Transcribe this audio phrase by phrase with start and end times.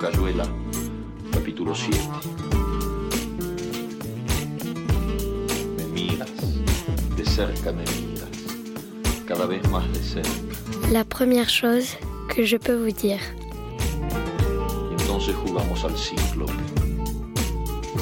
[0.00, 0.44] Cayuela,
[1.30, 1.98] capítulo 7.
[5.76, 6.30] Me miras,
[7.16, 8.30] de cerca me miras,
[9.26, 10.30] cada vez más de cerca.
[10.90, 11.98] La première chose
[12.34, 13.20] que je peux vous dire.
[14.98, 16.54] Entonces jugamos al cíclope.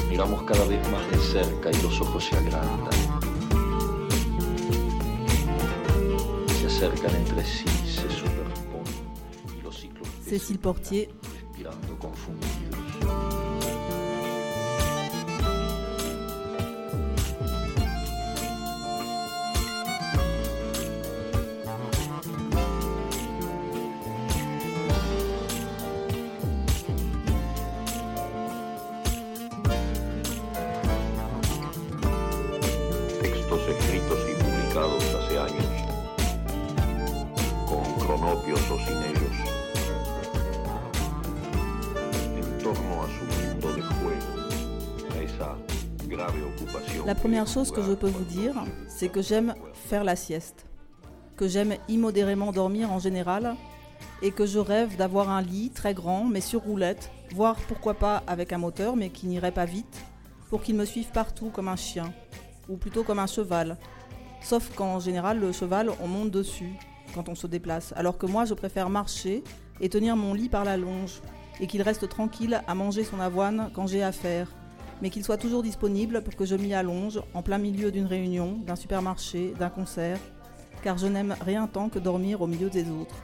[0.09, 2.93] Miramos cada vez más de cerca y los ojos se agrandan.
[6.61, 9.59] Se acercan entre sí, se superponen.
[9.59, 11.09] Y los cíclopes Cécile Portier,
[33.69, 35.65] escritos y publicados hace años,
[37.67, 38.98] con cronopios o sin
[47.09, 48.53] la première chose que je peux vous dire,
[48.87, 50.67] c'est que j'aime faire la sieste,
[51.37, 53.55] que j'aime immodérément dormir en général,
[54.21, 58.21] et que je rêve d'avoir un lit très grand, mais sur roulette, voire pourquoi pas
[58.27, 60.05] avec un moteur, mais qui n'irait pas vite,
[60.51, 62.13] pour qu'il me suive partout comme un chien,
[62.69, 63.77] ou plutôt comme un cheval.
[64.43, 66.75] Sauf qu'en général, le cheval, on monte dessus
[67.15, 69.43] quand on se déplace, alors que moi, je préfère marcher
[69.81, 71.21] et tenir mon lit par la longe,
[71.59, 74.47] et qu'il reste tranquille à manger son avoine quand j'ai affaire,
[75.01, 78.57] mais qu'il soit toujours disponible pour que je m'y allonge en plein milieu d'une réunion,
[78.65, 80.19] d'un supermarché, d'un concert,
[80.83, 83.15] car je n'aime rien tant que dormir au milieu des autres.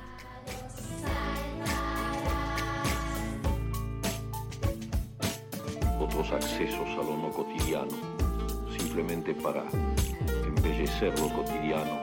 [5.99, 7.91] Otros accesos a lo no cotidiano,
[8.77, 9.63] simplemente para
[10.47, 11.99] embellecer lo cotidiano,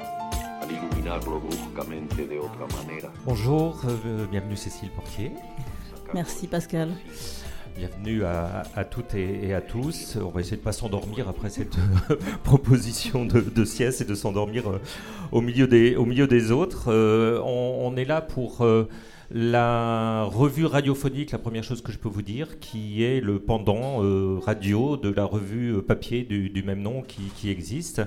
[0.61, 3.11] al iluminarlo bruscamente de otra manera.
[3.25, 5.33] Bonjour, euh, bienvenue Cécile Portier.
[6.13, 6.95] Merci Pascal.
[7.77, 10.17] Bienvenue à, toutes et, à tous.
[10.23, 11.77] On va essayer de ne pas s'endormir après cette
[12.45, 14.81] proposition de, sieste et de s'endormir euh,
[15.33, 16.93] au, milieu des, autres.
[16.93, 18.89] Euh, on, on est là pour euh,
[19.35, 24.05] la revue radiophonique, la première chose que je peux vous dire, qui est le pendant
[24.05, 28.03] euh, radio de la revue euh, papier du, du même nom qui, qui existe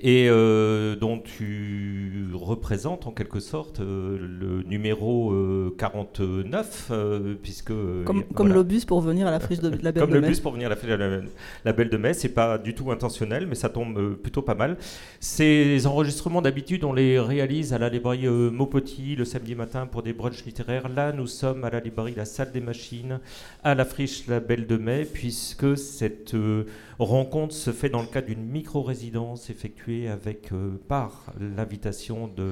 [0.00, 7.68] et euh, dont tu représentes en quelque sorte euh, le numéro euh, 49, euh, puisque...
[7.68, 8.22] Comme, voilà.
[8.34, 10.28] comme le bus pour venir à la friche de la Belle Comme de le Mai.
[10.28, 11.22] bus pour venir à la, la, la-
[11.64, 14.76] la Belle de Mai, c'est pas du tout intentionnel, mais ça tombe plutôt pas mal.
[15.20, 20.12] Ces enregistrements d'habitude, on les réalise à la librairie Maupetit le samedi matin pour des
[20.12, 20.65] brunchs littéraires.
[20.68, 23.20] Là, nous sommes à la librairie La Salle des Machines,
[23.62, 26.64] à la friche La Belle de Mai, puisque cette euh,
[26.98, 30.08] rencontre se fait dans le cadre d'une micro-résidence effectuée
[30.52, 32.50] euh, par l'invitation de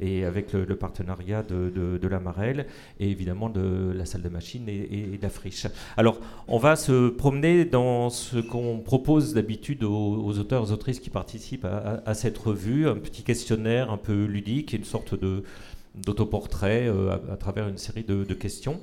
[0.00, 2.66] et avec le, partenariat de, de- de la Marelle
[3.00, 5.66] et évidemment de la salle de machine et, et- de la friche.
[5.96, 11.00] Alors, on va se promener dans ce qu'on propose d'habitude aux, aux auteurs aux autrices
[11.00, 11.66] qui participent
[12.06, 15.42] à cette revue, un petit questionnaire un peu ludique, une sorte de
[15.94, 18.80] d'autoportrait euh, à, à travers une série de, questions.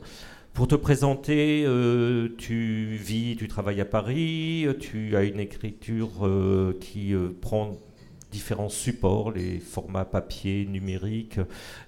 [0.54, 6.78] Pour te présenter, euh, tu vis, tu travailles à Paris, tu as une écriture euh,
[6.80, 7.78] qui euh, prend
[8.32, 11.40] différents supports, les formats papier, numérique,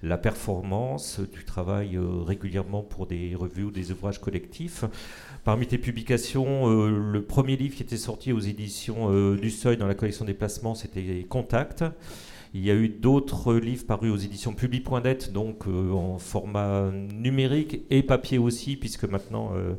[0.02, 1.20] la performance.
[1.32, 4.84] Tu travailles euh, régulièrement pour des revues ou des ouvrages collectifs.
[5.42, 9.76] Parmi tes publications, euh, le premier livre qui était sorti aux éditions euh, du Seuil
[9.76, 11.84] dans la collection des placements, c'était Contact.
[12.56, 17.80] Il y a eu d'autres livres parus aux éditions Publi.net, donc euh, en format numérique
[17.90, 19.72] et papier aussi, puisque maintenant euh,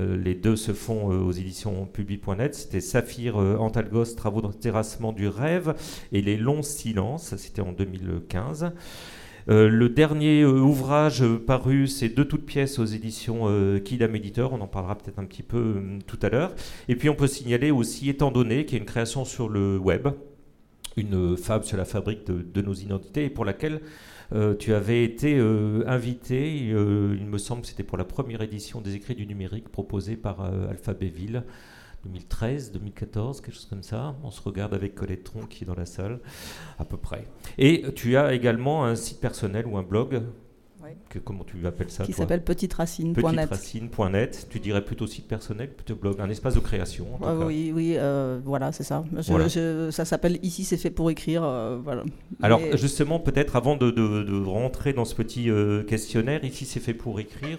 [0.00, 2.56] euh, les deux se font aux éditions Publi.net.
[2.56, 5.76] C'était Saphir Antalgos, Travaux de terrassement du rêve
[6.10, 8.72] et Les longs silences, c'était en 2015.
[9.48, 13.46] Euh, le dernier ouvrage paru, c'est De toutes pièces aux éditions
[13.84, 14.52] Kidam Éditeur.
[14.52, 16.56] On en parlera peut-être un petit peu tout à l'heure.
[16.88, 20.08] Et puis on peut signaler aussi Étant donné, qui est une création sur le web,
[20.96, 23.80] une fable sur la fabrique de, nos identités et pour laquelle
[24.32, 28.42] euh, tu avais été euh, invité, euh, il me semble que c'était pour la première
[28.42, 31.44] édition des écrits du numérique proposée par Alphabéville.
[32.04, 34.14] 2013, 2014, quelque chose comme ça.
[34.22, 36.20] On se regarde avec Colette Tron qui est dans la salle,
[36.78, 37.26] à peu près.
[37.58, 40.22] Et tu as également un site personnel ou un blog.
[41.08, 43.14] Que, comment tu appelles ça qui s'appelle petitracine.net.
[43.48, 44.46] Petitracine.net.
[44.50, 47.06] Tu dirais plutôt site personnel, plutôt blog, un espace de création.
[47.14, 47.44] en tout Ouais, cas.
[47.46, 49.04] oui, oui, euh, voilà, c'est ça.
[49.16, 49.48] Je- Voilà.
[49.48, 51.42] je- ça s'appelle Ici, c'est fait pour écrire.
[51.44, 52.02] euh, voilà.
[52.42, 56.64] Alors Mais- justement, peut-être avant de, de- de rentrer dans ce petit euh, questionnaire, ici
[56.64, 57.58] c'est fait pour écrire.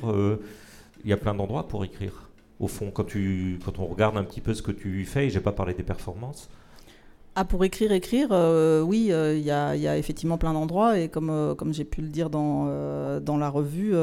[1.04, 2.30] Il y a plein d'endroits pour écrire.
[2.60, 5.30] Au fond, quand, tu, quand on regarde un petit peu ce que tu fais, et
[5.30, 6.50] j'ai pas parlé des performances.
[7.40, 10.98] Ah, pour écrire, écrire, euh, oui, euh, il y, a, effectivement plein d'endroits.
[10.98, 12.66] Et comme, euh, comme j'ai pu le dire dans,
[13.20, 13.94] dans la revue,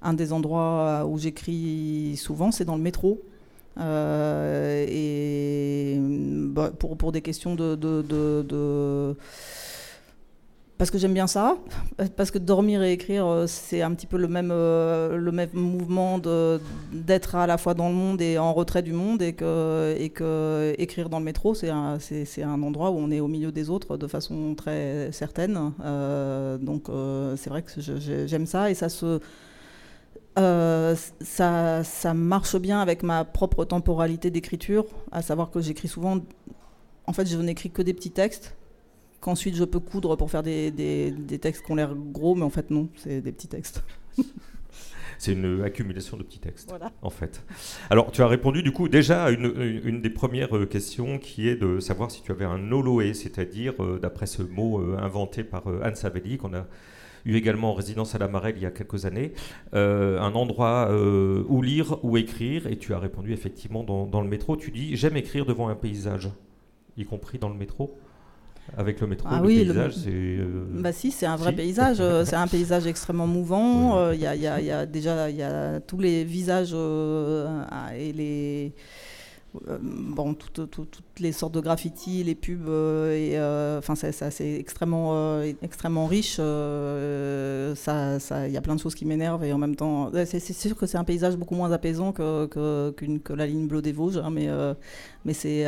[0.00, 3.20] un des endroits où j'écris souvent, c'est dans le métro.
[3.78, 3.82] et
[6.00, 9.14] bah, pour, pour, des questions de
[10.76, 11.56] parce que j'aime bien ça,
[12.16, 15.50] parce que dormir et écrire, euh, c'est un petit peu le même, euh, le même
[15.52, 16.18] mouvement
[16.92, 20.10] d'être à la fois dans le monde et en retrait du monde, et que, et
[20.10, 21.98] que écrire dans le métro, c'est un,
[22.42, 25.72] un, endroit où on est au milieu des autres de façon très certaine.
[25.84, 26.88] Euh, donc
[27.36, 29.20] c'est vrai que j'aime ça, et ça se...
[30.36, 36.18] ça, ça marche bien avec ma propre temporalité d'écriture, à savoir que j'écris souvent...
[37.06, 38.56] En fait, je n'écris que des petits textes,
[39.24, 42.50] qu'ensuite je peux coudre pour faire des, des, textes qui ont l'air gros, mais en
[42.50, 43.82] fait non, c'est des petits textes.
[45.18, 47.42] c'est une accumulation de petits textes, en fait.
[47.88, 51.48] Alors, tu as répondu du coup déjà à une, une, des premières euh, questions qui
[51.48, 55.42] est de savoir si tu avais un oloé, c'est-à-dire, euh, d'après ce mot euh, inventé
[55.42, 56.66] par Anne Savelli, qu'on a
[57.24, 59.32] eu également en résidence à la Marelle il y a quelques années,
[59.72, 64.58] un endroit où lire ou écrire, et tu as répondu effectivement dans, dans le métro,
[64.58, 66.28] tu dis j'aime écrire devant un paysage,
[66.98, 67.96] y compris dans le métro
[68.76, 70.10] avec le métro, ah le oui, paysage, c'est.
[70.10, 71.98] Euh, bah si, c'est un vrai paysage.
[72.00, 73.98] Euh, c'est un paysage extrêmement mouvant.
[73.98, 78.12] Euh, il y, a, y, a, y, a, déjà y a tous les visages et
[78.12, 78.72] les
[79.68, 86.06] euh, bon, toutes, les sortes de graffitis, les pubs, euh, et euh, c'est extrêmement, extrêmement
[86.06, 86.36] riche.
[86.36, 90.76] ça, il y a plein de choses qui m'énervent et en même temps, c'est sûr
[90.76, 94.30] que c'est un paysage beaucoup moins apaisant que, que, la ligne bleue des Vosges, hein,
[94.30, 94.48] mais,
[95.24, 95.64] mais c'est,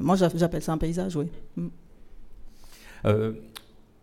[0.00, 1.26] moi, j'appelle ça un paysage, oui.
[1.56, 1.68] Mm.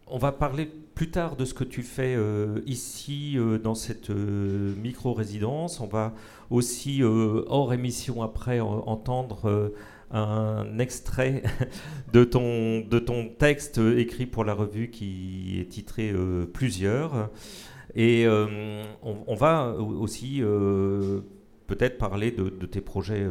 [0.08, 2.18] on va parler plus tard de ce que tu fais
[2.66, 5.80] ici dans cette micro-résidence.
[5.80, 6.14] On va
[6.50, 9.70] aussi euh, hors émission après entendre euh,
[10.12, 11.44] un extrait
[12.14, 17.30] de ton, de ton texte écrit pour la revue qui est titré euh, Plusieurs.
[17.96, 20.44] Et on, va aussi
[21.66, 23.26] peut-être parler de, tes projets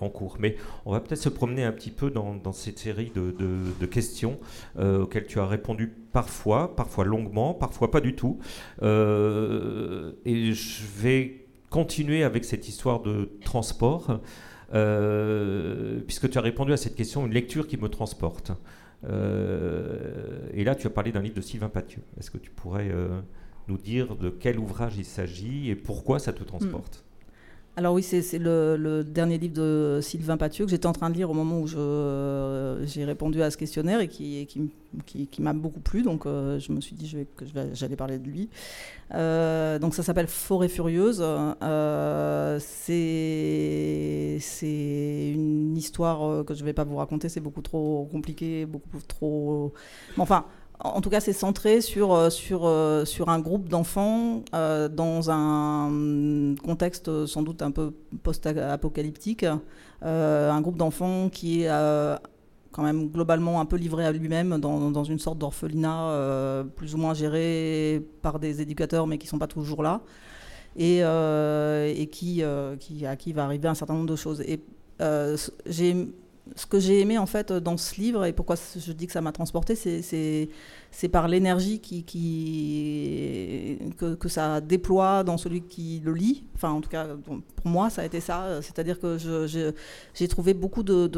[0.00, 0.36] en cours.
[0.38, 4.38] Mais on va peut-être se promener un petit peu dans, cette série de, de questions
[4.78, 8.38] auxquelles tu as répondu parfois, parfois longuement, parfois pas du tout.
[8.82, 11.41] et je vais
[11.72, 14.20] continuer avec cette histoire de transport,
[14.74, 18.52] euh, puisque tu as répondu à cette question, une lecture qui me transporte.
[19.04, 22.02] Euh, et là, tu as parlé d'un livre de Sylvain Pathieu.
[22.20, 23.20] Est-ce que tu pourrais euh,
[23.68, 27.04] nous dire de quel ouvrage il s'agit et pourquoi ça te transporte?
[27.74, 31.30] Alors oui, c'est le, dernier livre de Sylvain Pathieu que j'étais en train de lire
[31.30, 34.46] au moment où j'ai répondu à ce questionnaire et qui,
[35.38, 36.02] m'a beaucoup plu.
[36.02, 38.50] Donc euh, je me suis dit que j'allais parler de lui.
[39.14, 41.22] Euh, donc ça s'appelle Forêt furieuse.
[41.22, 44.38] Euh, c'est
[45.34, 47.30] une histoire que je ne vais pas vous raconter.
[47.30, 49.72] C'est beaucoup trop compliqué, beaucoup trop...
[50.18, 50.44] Enfin,
[50.84, 55.30] en tout cas, c'est centré sur, euh, sur, euh, sur un groupe d'enfants euh, dans
[55.30, 57.92] un contexte sans doute un peu
[58.22, 59.44] post-apocalyptique.
[60.02, 61.68] un groupe d'enfants qui est
[62.72, 66.98] quand même globalement un peu livré à lui-même dans, dans, une sorte d'orphelinat plus ou
[66.98, 70.00] moins géré par des éducateurs mais qui ne sont pas toujours là.
[70.76, 72.42] Et, et qui,
[72.80, 74.40] qui, à qui va arriver un certain nombre de choses.
[74.40, 74.60] Et
[75.66, 76.08] j'ai
[76.56, 79.20] ce que j'ai aimé en fait dans ce livre et pourquoi je dis que ça
[79.20, 80.48] m'a transporté, c'est
[81.08, 82.02] par l'énergie que,
[84.28, 86.44] ça déploie dans celui qui le lit.
[86.54, 88.60] Enfin, en tout cas, pour moi, ça a été ça.
[88.62, 89.16] C'est-à-dire que
[90.14, 91.08] j'ai trouvé beaucoup de,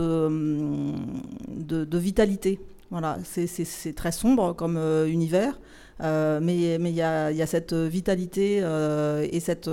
[1.97, 2.61] vitalité.
[2.95, 5.59] Voilà, c'est très sombre comme euh, univers,
[6.01, 9.69] euh, mais il y, a, cette vitalité euh, et cette,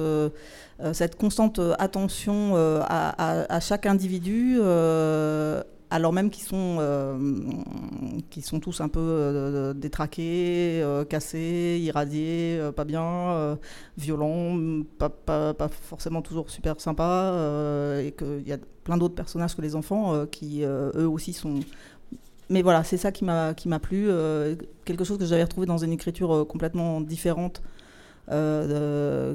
[0.93, 4.59] cette constante attention à, chaque individu
[5.91, 6.79] alors même qu'ils sont,
[8.59, 13.59] tous un peu détraqués, cassés, irradiés, pas bien,
[13.99, 14.57] violents,
[14.97, 20.25] pas, forcément toujours super sympas, et qu'il y a plein d'autres personnages que les enfants
[20.25, 21.59] qui, eux aussi, sont
[22.51, 25.65] mais voilà, c'est ça qui m'a qui m'a plu, euh, quelque chose que j'avais retrouvé
[25.65, 27.62] dans une écriture euh, complètement différente.
[28.29, 29.34] Euh,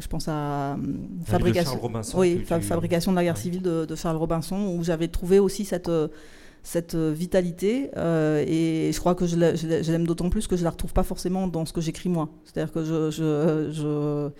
[0.00, 0.76] je pense à
[1.24, 1.80] fabrication,
[2.16, 5.90] oui, fabrication de la guerre civile de, Charles Robinson, où j'avais trouvé aussi cette
[6.62, 11.04] cette vitalité et je crois que je l'aime d'autant plus que je la retrouve pas
[11.04, 12.30] forcément dans ce que j'écris moi.
[12.44, 14.30] C'est-à-dire que je, je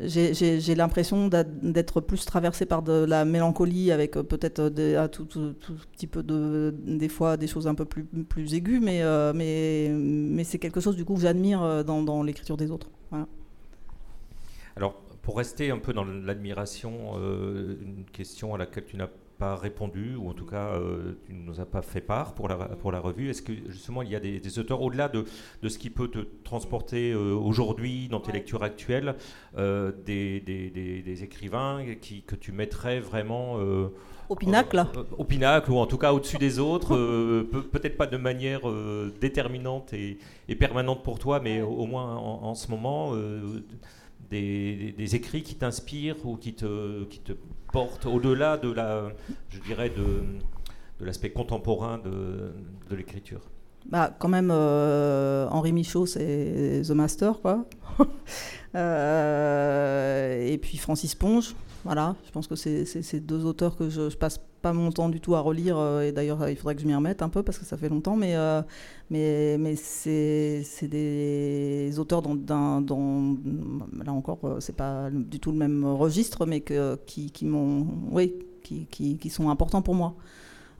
[0.00, 5.54] j'ai l'impression d'être plus traversée par de la mélancolie, avec euh, peut-être euh, tout, tout,
[5.92, 10.58] petit peu de, des fois des choses un peu plus, aiguës, mais, euh, mais, c'est
[10.58, 12.90] quelque chose du coup que j'admire dans, dans l'écriture des autres.
[14.76, 20.16] Alors, pour rester un peu dans l'admiration, une question à laquelle tu n'as pas répondu,
[20.16, 22.92] ou en tout cas euh, tu ne nous as pas fait part pour la, pour
[22.92, 23.30] la revue.
[23.30, 25.24] Est-ce que justement il y a des, auteurs, au-delà de,
[25.62, 29.14] de, ce qui peut te transporter euh, aujourd'hui dans tes lectures actuelles,
[29.58, 33.56] euh, des, des, des, écrivains qui, que tu mettrais vraiment...
[34.28, 34.84] au pinacle.
[35.16, 36.96] Au pinacle, ou en tout cas au-dessus des autres,
[37.70, 38.62] peut-être pas de manière
[39.20, 43.14] déterminante et, et, permanente pour toi, mais au, moins en, en, ce moment
[44.30, 47.32] des, écrits qui t'inspirent ou qui te, qui te
[47.72, 49.08] portent au-delà de la,
[49.50, 52.52] je dirais, de, l'aspect contemporain de,
[52.90, 53.40] de l'écriture
[53.88, 57.64] bah, quand même, euh, Henri Michaud, c'est The Master, quoi.
[58.74, 61.54] Euh, et puis Francis Ponge,
[61.86, 62.16] voilà.
[62.26, 65.36] Je pense que c'est deux auteurs que je, je passe pas mon temps du tout
[65.36, 65.78] à relire.
[65.78, 67.88] Euh, et d'ailleurs, il faudrait que je m'y remette un peu parce que ça fait
[67.88, 68.16] longtemps.
[68.16, 68.60] Mais, euh,
[69.08, 73.38] mais, c'est des auteurs dont,
[74.04, 77.86] là encore, euh, c'est pas du tout le même registre, mais que, qui, qui m'ont,
[78.10, 80.14] oui, qui, qui, qui, sont importants pour moi.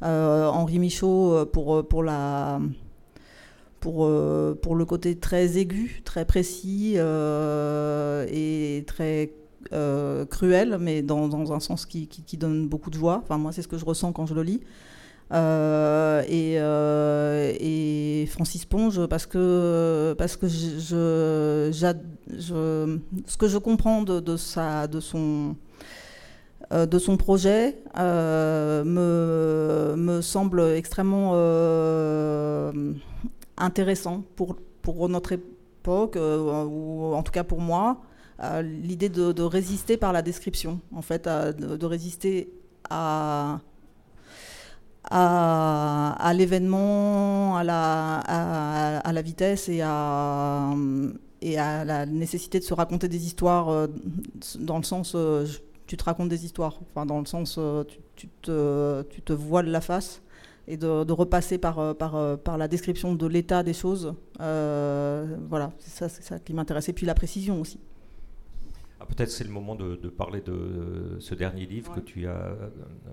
[0.03, 2.61] Henri Michaud pour, pour la
[3.81, 4.11] pour,
[4.61, 9.33] pour le côté très aigu, très précis et très
[9.73, 12.09] euh, cruel, mais dans, un sens qui,
[12.39, 13.21] donne beaucoup de joie.
[13.23, 14.61] Enfin, moi, c'est ce que je ressens quand je le lis.
[15.33, 21.73] Euh, et, euh, et, Francis Ponge, parce que, parce que ce
[23.39, 25.57] que je comprends de, de, sa, de, son,
[26.71, 28.85] de son projet me,
[29.97, 31.33] me semble extrêmement
[33.57, 38.01] intéressant pour, pour notre époque, ou en tout cas pour moi
[38.63, 42.53] l'idée de, résister par la description, en fait, de, résister
[42.91, 43.61] à,
[45.11, 48.19] à, l'événement, à la,
[49.01, 50.75] à, la vitesse et à,
[51.43, 53.87] et à la nécessité de se raconter des histoires euh,
[54.59, 55.47] dans le sens euh,
[55.87, 57.85] tu te racontes des histoires, enfin, dans le sens euh,
[58.17, 60.23] tu, te, tu te voiles la face
[60.67, 64.15] et de, repasser par, par, par, la description de l'état des choses.
[64.37, 66.89] voilà, c'est ça, ça qui m'intéresse.
[66.89, 67.79] Et puis la précision aussi.
[68.99, 72.57] Ah, peut-être c'est le moment de, parler de ce dernier livre que tu as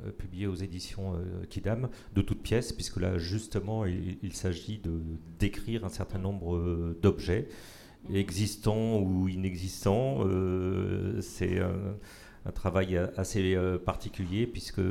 [0.05, 5.01] euh, publié aux éditions euh, Kidam, de toute pièce, puisque là justement il, s'agit de
[5.39, 7.49] décrire un certain nombre euh, d'objets
[8.07, 8.15] mhm.
[8.15, 10.21] existants ou inexistants.
[11.21, 14.81] c'est un, travail assez particulier puisque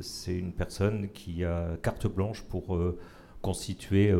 [0.00, 2.78] c'est une personne qui a carte blanche pour
[3.42, 4.10] constituer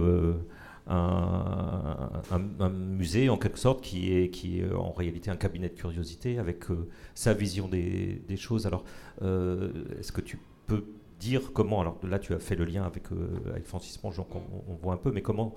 [0.87, 6.39] un, musée en quelque sorte qui est, qui est en réalité un cabinet de curiosité
[6.39, 8.67] avec euh, sa vision des, des choses.
[8.67, 8.85] Alors,
[9.23, 10.85] euh, est-ce que tu peux
[11.21, 14.29] dire comment, alors là tu as fait le lien avec, euh, avec Francis Ponge, donc
[14.35, 15.55] on, voit un peu, mais comment,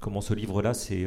[0.00, 1.06] comment ce livre-là s'est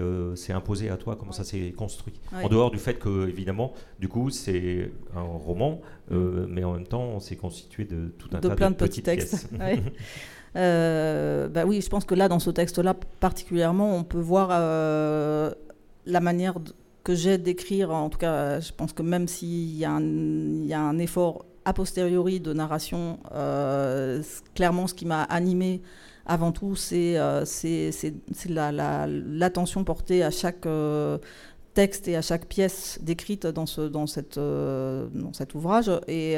[0.54, 4.30] imposé à toi, comment ça s'est construit En dehors du fait que, évidemment, du coup,
[4.30, 6.46] c'est un roman, mm.
[6.48, 9.04] mais en même temps, on s'est constitué de tout un de tas plein de, petits
[9.04, 9.50] textes.
[9.60, 9.76] Euh,
[10.56, 15.52] bah oui, je pense que là, dans ce texte-là particulièrement, on peut voir euh,
[16.06, 16.56] la manière
[17.04, 17.92] que j'ai d'écrire.
[17.92, 22.54] En tout cas, je pense que même s'il y, a un effort a posteriori de
[22.54, 24.24] narration, euh,
[24.56, 25.82] clairement, ce qui m'a animé
[26.26, 27.16] avant tout, c'est
[28.48, 30.68] l'attention la, portée à chaque
[31.74, 34.38] texte et à chaque pièce décrite dans, dans cet
[35.56, 35.92] ouvrage.
[36.08, 36.38] Et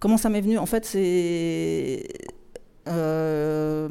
[0.00, 0.58] comment ça m'est venu?
[0.58, 2.08] En fait, c'est
[2.88, 3.88] euh,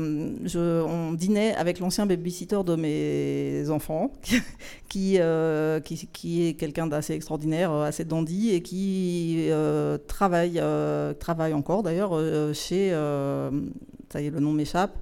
[0.87, 4.11] on dînait avec l'ancien babysitter de mes enfants,
[4.89, 10.61] qui, euh, qui, est quelqu'un d'assez extraordinaire, assez dandy, et qui euh, travaille,
[11.19, 12.11] travaille encore d'ailleurs
[12.53, 14.97] chez, ça y est, le nom m'échappe,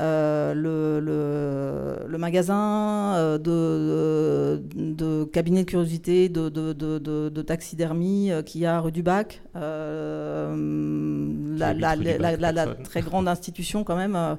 [0.00, 8.60] euh, le, le, magasin euh, de, de, cabinet de curiosité, de, de, taxidermie euh, qu'il
[8.60, 10.54] y a rue du Bac, la,
[11.74, 14.36] la, très grande institution quand même,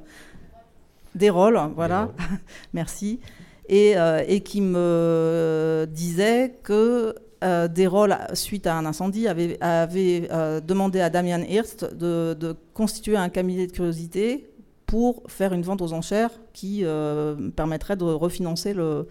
[1.16, 2.12] des rôles, voilà,
[2.74, 3.20] merci,
[3.68, 3.96] et,
[4.28, 10.30] et, qui me disait que euh, Desrolles, suite à un incendie, avait, avait
[10.66, 14.46] demandé à Damian Hirst de, de, constituer un cabinet de curiosité
[14.89, 19.05] pour faire une vente aux enchères qui euh, permettrait de refinancer la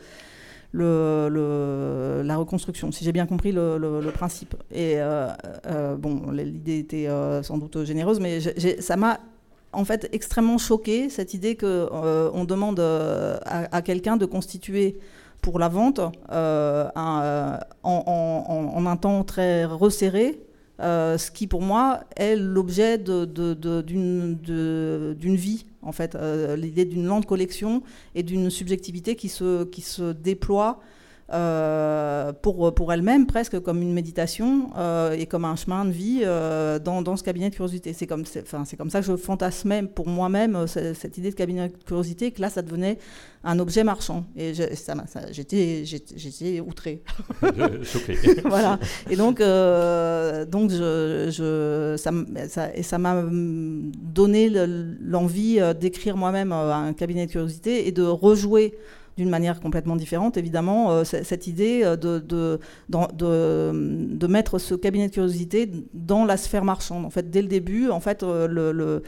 [2.36, 4.56] reconstruction, si j'ai bien compris le, principe.
[4.72, 5.28] Et euh,
[5.66, 7.08] euh, bon, l'idée était
[7.44, 8.40] sans doute généreuse, mais
[8.80, 9.20] ça m'a
[9.72, 11.88] en fait extrêmement choqué cette idée qu'on
[12.34, 14.98] on demande à, quelqu'un de constituer
[15.42, 20.40] pour la vente en, un temps très resserré
[20.80, 24.36] euh, ce qui pour moi est l'objet d'une
[25.14, 27.82] vie, en fait, euh, l'idée d'une lente collection
[28.14, 30.80] et d'une subjectivité qui se, qui se déploie
[31.30, 36.22] euh, pour, pour elle-même, presque comme une méditation euh, et comme un chemin de vie
[36.24, 37.92] euh, dans, dans, ce cabinet de curiosité.
[37.92, 41.68] C'est comme, enfin, c'est comme ça que je fantasmais pour moi-même cette idée de cabinet
[41.68, 42.96] de curiosité, que là, ça devenait
[43.44, 44.24] un objet marchand.
[44.36, 47.02] Et je, ça, ça, j'étais, j'étais, outrée.
[47.82, 48.16] Choquée.
[48.46, 48.78] voilà.
[49.10, 52.10] Et donc, donc je, je, ça,
[52.48, 54.48] ça, et ça m'a donné
[55.02, 58.78] l'envie d'écrire moi-même un cabinet de curiosité et de rejouer
[59.18, 65.08] d'une manière complètement différente, évidemment, euh, cette idée euh, de, de, de, mettre ce cabinet
[65.08, 67.04] de curiosité dans la sphère marchande.
[67.04, 69.02] En fait, dès le début, en fait, euh, le,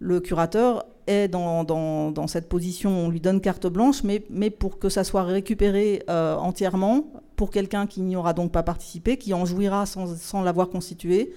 [0.00, 4.50] le, curateur est dans, dans, dans, cette position, on lui donne carte blanche, mais, mais
[4.50, 7.06] pour que ça soit récupéré entièrement
[7.36, 11.32] pour quelqu'un qui n'y aura donc pas participé, qui en jouira sans, sans l'avoir constitué,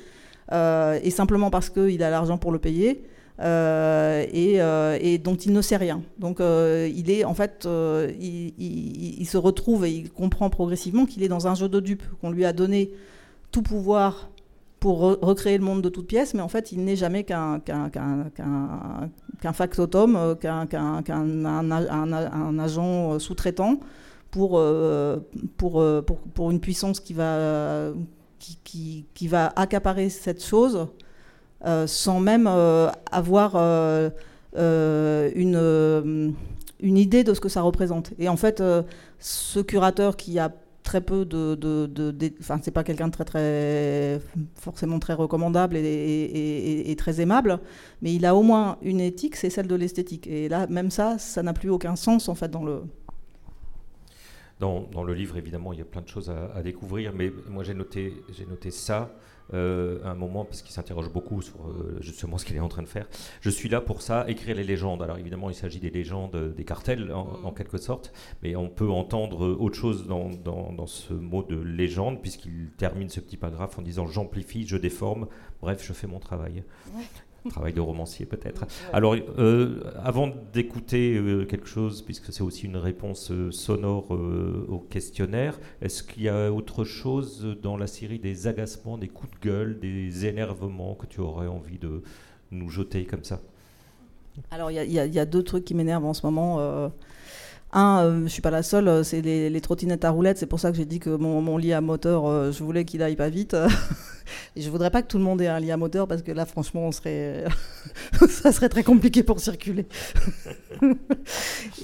[0.51, 3.05] et simplement parce qu'il a l'argent pour le payer.
[3.39, 6.01] Euh, euh, et, dont il ne sait rien.
[6.17, 7.67] Donc euh, il est en fait,
[8.19, 12.31] il, se retrouve et il comprend progressivement qu'il est dans un jeu de dupes, qu'on
[12.31, 12.91] lui a donné
[13.51, 14.29] tout pouvoir
[14.79, 17.61] pour recréer le monde de toutes pièces, mais en fait il n'est jamais qu'un
[19.53, 20.67] factotum, qu'un
[21.05, 23.79] un, agent sous-traitant
[24.31, 27.93] pour, une puissance qui va,
[29.55, 30.87] accaparer cette chose
[31.65, 34.09] sans même euh, avoir euh,
[35.35, 36.35] une,
[36.79, 38.13] une idée de ce que ça représente.
[38.19, 38.63] Et en fait,
[39.19, 40.51] ce curateur qui a
[40.83, 44.21] très peu de, de, enfin c'est pas quelqu'un de très très
[44.55, 47.59] forcément très recommandable et, et, très aimable,
[48.01, 50.27] mais il a au moins une éthique, c'est celle de l'esthétique.
[50.27, 52.83] Et là, même ça, ça n'a plus aucun sens en fait dans le.
[54.59, 57.31] Dans, dans, le livre, évidemment, il y a plein de choses à, à découvrir, mais
[57.47, 59.13] moi j'ai noté, j'ai noté ça.
[59.53, 62.81] Euh, un moment, parce qu'il s'interroge beaucoup sur euh, justement ce qu'il est en train
[62.81, 63.07] de faire.
[63.39, 65.01] Je suis là pour ça, écrire les légendes.
[65.01, 67.53] Alors évidemment, il s'agit des légendes des cartels, en, mm.
[67.55, 68.11] quelque sorte,
[68.43, 73.21] mais on peut entendre autre chose dans, dans, ce mot de légende, puisqu'il termine ce
[73.21, 75.27] petit paragraphe en disant j'amplifie, je déforme,
[75.61, 76.63] bref, je fais mon travail.
[77.49, 78.65] Travail de romancier peut-être.
[78.91, 84.79] Alors, euh, avant d'écouter euh, quelque chose, puisque c'est aussi une réponse euh, sonore au
[84.79, 89.47] questionnaire, est-ce qu'il y a autre chose dans la série des agacements, des coups de
[89.47, 92.01] gueule, des énervements que tu aurais envie de
[92.51, 93.39] nous jeter comme ça?
[94.51, 96.91] Alors, il y, y, a deux trucs qui m'énervent en ce moment.
[97.73, 100.37] Un, je je suis pas la seule, c'est les, trottinettes à roulettes.
[100.37, 103.15] C'est pour ça que j'ai dit que mon, lit à moteur, je voulais qu'il aille
[103.15, 103.55] pas vite.
[104.55, 106.31] Et je voudrais pas que tout le monde ait un lit à moteur parce que
[106.31, 107.45] là, franchement, on serait,
[108.29, 109.87] ça serait très compliqué pour circuler.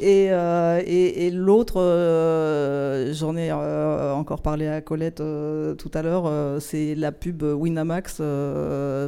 [0.04, 6.96] Euh, et, l'autre, euh, j'en ai euh, encore parlé à Colette tout à l'heure, c'est
[6.96, 8.22] la pub Winamax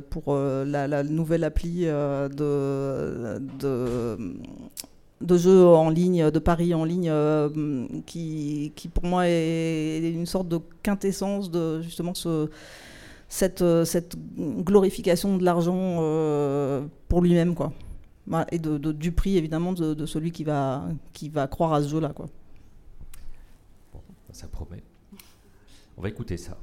[0.10, 2.30] pour la, nouvelle appli de
[5.22, 7.12] de jeux en ligne, de paris en ligne,
[8.06, 12.50] qui, qui, pour moi est une sorte de quintessence de justement ce,
[13.28, 17.74] cette, euh, cette glorification de l'argent euh, pour lui-même, quoi.
[18.52, 22.10] Et de, du prix, évidemment, de, celui qui va, qui va croire à ce jeu-là,
[22.10, 22.28] quoi.
[24.32, 24.84] Ça promet.
[25.98, 26.58] On va écouter ça.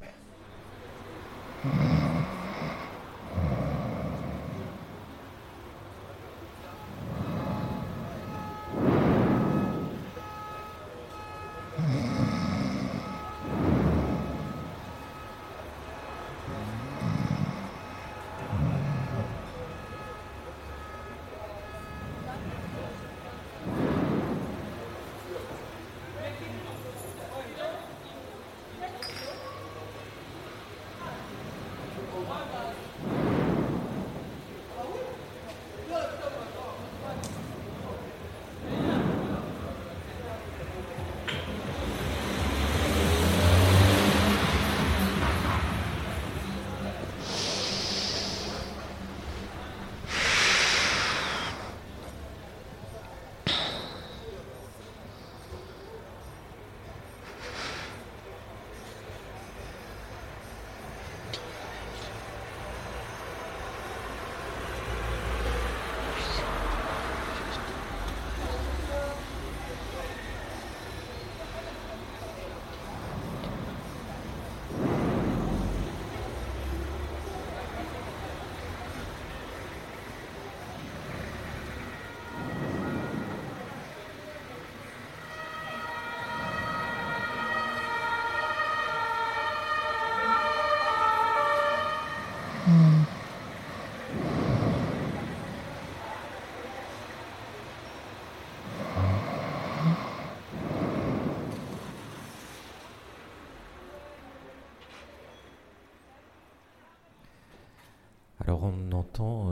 [108.93, 109.51] Entend.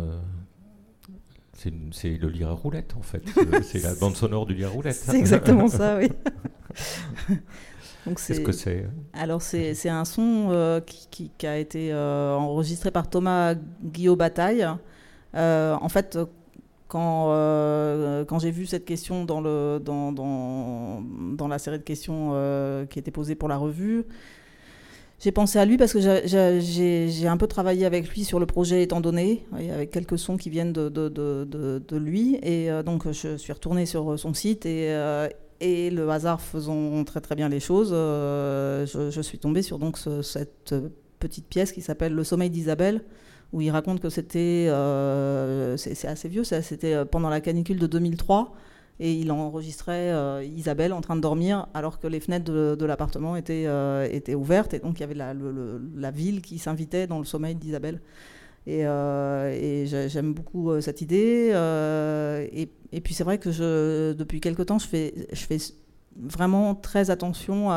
[1.54, 3.24] c'est le lire à roulette en fait.
[3.64, 4.96] c'est la bande sonore du lire à roulette.
[4.96, 6.10] C'est exactement ça, oui.
[8.06, 14.18] Qu'est-ce que c'est Alors c'est un son qui, qui, a été enregistré par Thomas Guillaume
[14.18, 14.68] Bataille.
[15.34, 16.18] en fait,
[16.92, 21.84] quand, euh, quand j'ai vu cette question dans, le, dans, dans, dans la série de
[21.84, 24.04] questions euh, qui était posée pour la revue,
[25.22, 28.84] j'ai pensé à lui parce que j'ai un peu travaillé avec lui sur le projet
[28.84, 32.40] étant donné, avec quelques sons qui viennent de, lui.
[32.44, 34.94] Et euh, donc je suis retournée sur son site et,
[35.60, 40.76] et le hasard faisant très très bien les choses, je, suis tombée sur donc cette
[41.20, 43.02] petite pièce qui s'appelle Le sommeil d'Isabelle
[43.54, 47.88] où il raconte que c'était, euh, c'est assez vieux, c'était euh, pendant la canicule de
[47.88, 48.54] 2003,
[49.00, 53.36] et il enregistrait euh, Isabelle en train de dormir alors que les fenêtres de, l'appartement
[53.36, 53.68] étaient,
[54.12, 58.02] étaient ouvertes, et donc il y avait la, ville qui s'invitait dans le sommeil d'Isabelle.
[58.68, 58.84] Et,
[59.88, 61.52] j'aime beaucoup cette idée.
[62.92, 65.58] Et, puis c'est vrai que depuis quelque temps, je fais, je fais
[66.16, 67.70] vraiment très attention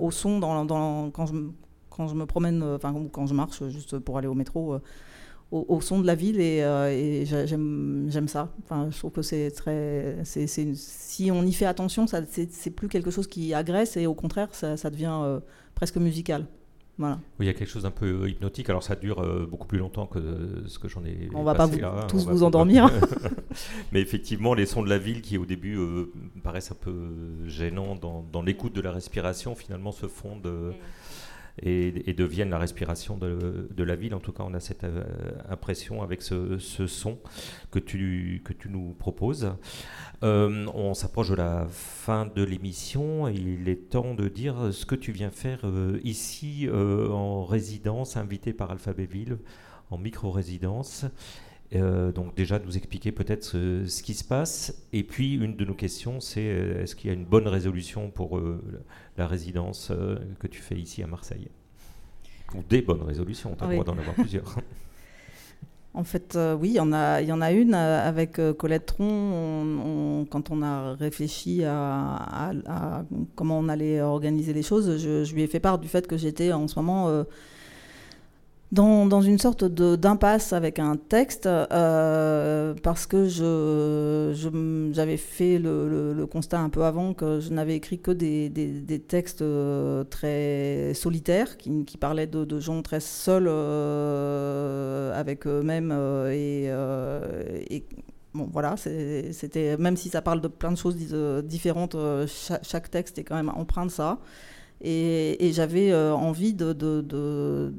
[0.00, 1.34] au son quand, je,
[1.90, 4.78] quand je me promène, enfin quand je marche juste pour aller au métro
[5.50, 8.52] au, son de la ville et, euh, j'aime ça.
[8.64, 10.16] Enfin, je trouve que c'est très.
[10.24, 14.90] si on y fait attention, c'est plus quelque chose qui agresse et au contraire, ça,
[14.90, 15.40] devient euh,
[15.74, 16.46] presque musical.
[16.96, 17.18] Voilà.
[17.40, 18.70] Oui, il y a quelque chose d'un peu hypnotique.
[18.70, 21.28] Alors ça dure euh, beaucoup plus longtemps que ce que j'en ai.
[21.34, 21.68] On va pas
[22.08, 22.88] tous vous endormir.
[23.92, 25.78] Mais effectivement, les sons de la ville qui au début
[26.42, 26.94] paraissent un peu
[27.46, 30.46] gênants dans, dans l'écoute de la respiration, finalement se fondent.
[30.46, 30.74] Mm
[31.62, 34.14] et, deviennent la respiration de, la ville.
[34.14, 35.04] En tout cas, on a cette euh,
[35.48, 37.18] impression avec ce, son
[37.70, 39.52] que tu, que tu nous proposes.
[40.22, 44.94] Euh, on s'approche de la fin de l'émission il est temps de dire ce que
[44.94, 49.38] tu viens faire euh, ici en résidence, invité par Alphabéville,
[49.90, 51.06] en micro-résidence.
[51.78, 54.86] Donc déjà nous expliquer peut-être ce, qui se passe.
[54.92, 58.40] Et puis une de nos questions, c'est est-ce qu'il y a une bonne résolution pour
[59.16, 61.48] la résidence euh, que tu fais ici à Marseille?
[62.54, 64.56] Ou des bonnes résolutions, tu as le droit d'en avoir plusieurs.
[65.96, 68.40] En fait, euh, oui, il y, en a, il y en a une euh, avec
[68.58, 70.26] Colette Tron.
[70.28, 73.04] quand on a réfléchi à,
[73.36, 76.16] comment on allait organiser les choses, je, je, lui ai fait part du fait que
[76.16, 77.24] j'étais en ce moment
[78.74, 83.28] dans, une sorte d'impasse avec un texte euh, parce que
[84.92, 90.04] j'avais fait le, constat un peu avant que je n'avais écrit que des, textes euh,
[90.04, 95.92] très solitaires qui, parlaient de, gens très seuls euh, avec eux-mêmes
[96.32, 96.70] et,
[98.34, 100.96] bon voilà c'était même si ça parle de plein de choses
[101.44, 101.96] différentes
[102.62, 104.18] chaque texte est quand même empreint de ça
[104.80, 107.72] et, j'avais euh, envie de, de, de,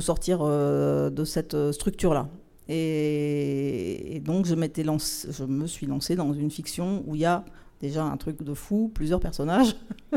[0.00, 2.28] sortir euh, de cette structure-là.
[2.68, 7.44] Et, donc je, lancé, je me suis lancée dans une fiction où il y a
[7.80, 9.76] déjà un truc de fou, plusieurs personnages.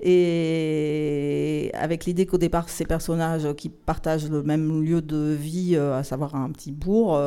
[0.00, 5.96] et avec l'idée qu'au départ, ces personnages qui partagent le même lieu de vie, euh,
[5.96, 7.18] à savoir un petit bourg,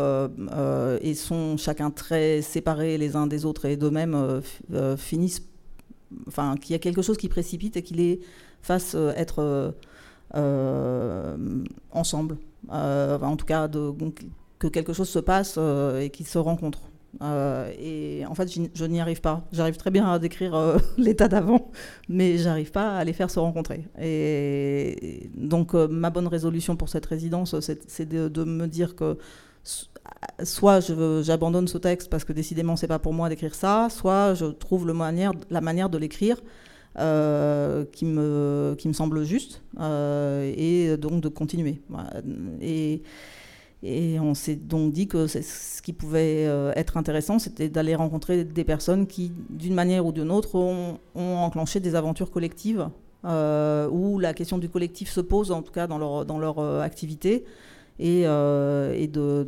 [1.02, 4.42] et sont chacun très séparés les uns des autres et d'eux-mêmes,
[4.98, 5.42] finissent
[6.62, 8.20] qu'il y a quelque chose qui précipite et qu'il les
[8.62, 9.72] fasse euh, être euh,
[10.36, 12.38] euh, ensemble.
[12.70, 13.70] en tout cas,
[14.60, 15.58] que quelque chose se passe
[16.02, 16.90] et qu'ils se rencontrent.
[17.80, 19.48] et en fait, je n'y arrive pas.
[19.52, 21.72] J'arrive très bien à décrire l'état d'avant,
[22.10, 23.86] mais j'arrive pas à les faire se rencontrer.
[24.02, 29.18] Et, donc, ma bonne résolution pour cette résidence, c'est de, me dire que
[30.44, 30.80] soit
[31.24, 34.88] j'abandonne ce texte parce que décidément c'est pas pour moi d'écrire ça, soit je trouve
[34.88, 36.38] la manière de l'écrire
[36.98, 41.82] euh, qui, me, semble juste euh, et donc de continuer.
[42.62, 43.02] Et,
[44.20, 48.64] on s'est donc dit que ce qui pouvait euh, être intéressant, c'était d'aller rencontrer des
[48.64, 52.88] personnes qui, d'une manière ou d'une autre, ont, enclenché des aventures collectives,
[53.26, 55.98] où la question du collectif se pose, en tout cas dans
[56.40, 57.44] leur activité,
[58.00, 59.48] et, et de,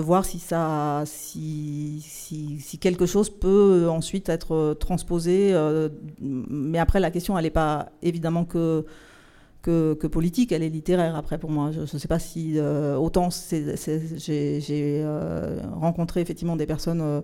[0.00, 2.04] voir si, ça, si,
[2.80, 5.50] quelque chose peut ensuite être transposé.
[5.52, 5.88] Euh,
[6.20, 8.84] mais après, la question, elle n'est pas évidemment que,
[9.62, 11.70] que, politique, elle est littéraire après pour moi.
[11.72, 17.22] Je ne sais pas si euh, autant j'ai euh, rencontré effectivement des personnes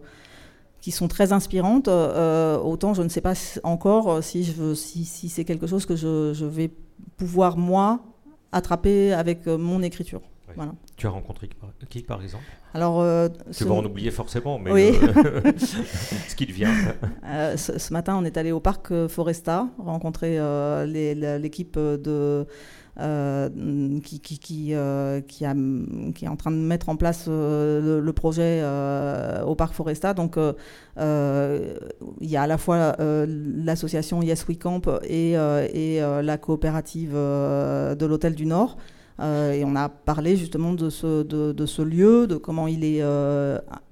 [0.81, 3.35] qui sont très inspirantes, autant je ne sais pas
[3.65, 6.71] encore si, c'est quelque chose que je vais
[7.17, 8.01] pouvoir moi
[8.53, 10.23] attraper avec mon écriture.
[10.97, 11.49] Tu as rencontré
[11.89, 12.45] qui par exemple?
[12.75, 14.71] Alors, euh, tu vas en oublier forcément, mais
[15.03, 16.69] euh, ce qui devient.
[17.25, 20.39] Euh, ce, matin, on est allé au parc Foresta rencontrer
[20.87, 22.47] l'équipe de
[22.99, 28.63] qui, qui, qui, a, qui, est en train de mettre en place le, projet
[29.47, 30.15] au parc Foresta.
[30.15, 31.03] Donc, il
[32.21, 38.35] y a à la fois l'association Yes We Camp et, et la coopérative de l'Hôtel
[38.35, 38.77] du Nord.
[39.21, 43.03] Et on a parlé justement de ce, lieu, de comment il, est,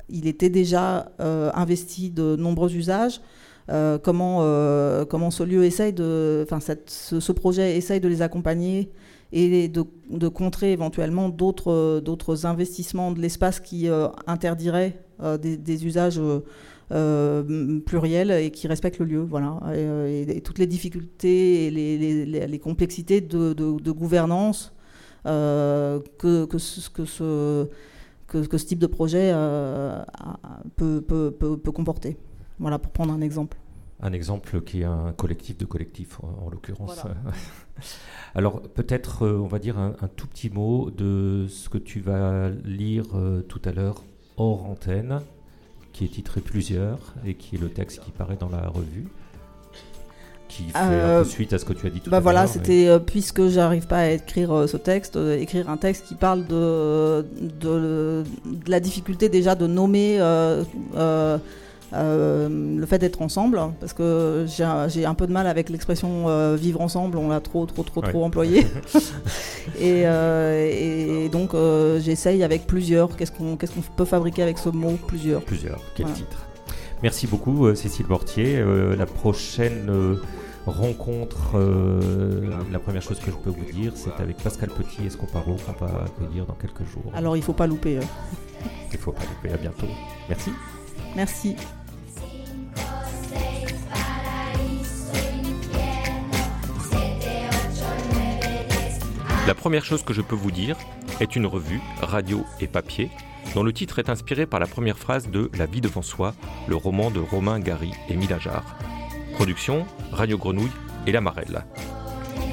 [0.08, 3.20] il était déjà investi de nombreux usages.
[3.68, 8.90] Euh, comment, euh, comment ce lieu essaye de, enfin ce, projet essaye de les accompagner
[9.32, 15.02] et de, contrer éventuellement d'autres, investissements de l'espace qui euh, interdiraient
[15.40, 16.20] des, usages
[16.88, 19.20] pluriels et qui respectent le lieu.
[19.20, 19.60] Voilà.
[19.74, 21.70] Et, toutes les difficultés et
[22.46, 24.75] les, complexités de gouvernance
[25.26, 27.68] que, que, ce, que, ce,
[28.26, 29.32] que, ce type de projet
[30.76, 32.16] peut, peut, peut, peut comporter.
[32.58, 33.58] Voilà, pour prendre un exemple.
[34.00, 37.02] Un exemple qui est un collectif de collectifs, en, l'occurrence.
[38.34, 42.50] Alors, peut-être, euh, on va dire un, tout petit mot de ce que tu vas
[42.64, 44.04] lire euh, tout à l'heure
[44.36, 45.22] hors antenne,
[45.92, 49.08] qui est titré Plusieurs, et qui est le texte qui paraît dans la revue
[50.48, 52.20] qui fait un peu euh, suite à ce que tu as dit tout bah à
[52.20, 57.22] voilà, c'était puisque j'arrive pas à écrire ce texte, écrire un texte qui parle de,
[57.40, 60.18] de, de, la difficulté déjà de nommer
[61.94, 66.56] euh, le fait d'être ensemble, parce que j'ai un peu de mal avec l'expression euh,
[66.56, 68.66] vivre ensemble, on l'a trop, trop, trop, trop employé.
[69.82, 71.50] Euh, et, donc
[72.00, 73.16] j'essaye avec plusieurs.
[73.16, 76.45] Qu'est-ce qu'on qu'est-ce qu'on peut fabriquer avec ce mot plusieurs Plusieurs, quel titre?
[77.02, 78.62] Merci beaucoup Cécile Mortier.
[78.96, 80.18] la prochaine
[80.66, 81.56] rencontre,
[82.70, 85.84] la première chose que je peux vous dire, c'est avec Pascal Petit et Escoparo qu'on
[85.84, 87.12] va accueillir dans quelques jours.
[87.14, 88.00] Alors il faut pas louper.
[88.92, 89.86] Il faut pas louper, à bientôt.
[90.28, 90.50] Merci.
[91.14, 91.56] Merci.
[99.46, 100.76] La première chose que je peux vous dire
[101.20, 103.10] est une revue, radio et papier,
[103.54, 106.34] dont le titre est inspiré par la première phrase de La vie devant soi,
[106.68, 108.76] le roman de Romain Gary et Milajar.
[109.34, 110.70] Production, Radio Grenouille
[111.06, 111.64] et La Marelle.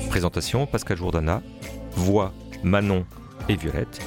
[0.10, 1.42] Présentation, Pascal Jourdana.
[1.96, 3.06] Voix, Manon
[3.50, 4.02] et Violette.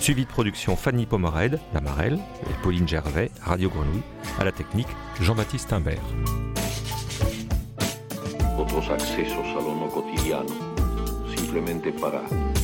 [0.00, 2.18] Suivi de production, Fanny Pomered, La Marelle,
[2.50, 4.02] et Pauline Gervais, Radio Grenouille.
[4.38, 4.88] À la technique,
[5.20, 6.02] Jean-Baptiste Imbert.